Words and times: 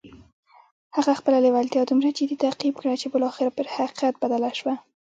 هغه 0.95 1.11
خپله 1.19 1.37
لېوالتیا 1.45 1.81
دومره 1.87 2.09
جدي 2.17 2.35
تعقيب 2.43 2.73
کړه 2.81 2.93
چې 3.01 3.07
بالاخره 3.13 3.49
پر 3.57 3.65
حقيقت 3.75 4.13
بدله 4.23 4.51
شوه. 4.59 4.73